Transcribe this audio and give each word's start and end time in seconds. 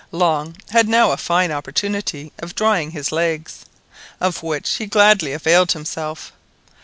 Long 0.11 0.55
had 0.71 0.87
now 0.89 1.11
a 1.11 1.15
fine 1.17 1.51
opportunity 1.51 2.33
of 2.39 2.55
drying 2.55 2.89
his 2.89 3.11
legs, 3.11 3.65
of 4.19 4.41
which 4.41 4.67
he 4.77 4.87
gladly 4.87 5.31
availed 5.31 5.73
himself. 5.73 6.31